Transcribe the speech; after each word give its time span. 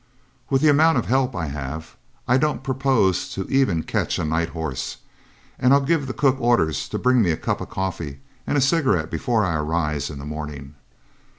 With 0.49 0.63
the 0.63 0.67
amount 0.67 0.97
of 0.97 1.05
help 1.05 1.35
I 1.35 1.45
have, 1.45 1.95
I 2.27 2.37
don't 2.37 2.63
propose 2.63 3.31
to 3.35 3.45
even 3.51 3.83
catch 3.83 4.17
a 4.17 4.25
night 4.25 4.49
horse; 4.49 4.97
and 5.59 5.73
I'll 5.75 5.79
give 5.81 6.07
the 6.07 6.13
cook 6.15 6.37
orders 6.39 6.89
to 6.89 6.97
bring 6.97 7.21
me 7.21 7.29
a 7.29 7.37
cup 7.37 7.61
of 7.61 7.69
coffee 7.69 8.19
and 8.47 8.57
a 8.57 8.61
cigarette 8.61 9.11
before 9.11 9.45
I 9.45 9.57
arise 9.57 10.09
in 10.09 10.17
the 10.17 10.25
morning. 10.25 10.73